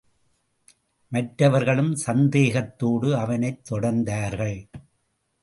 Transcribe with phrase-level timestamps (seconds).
[1.07, 4.59] மற்றவர்களும் சந்தேகத்தோடு அவனைத் தொடர்ந்தார்கள்.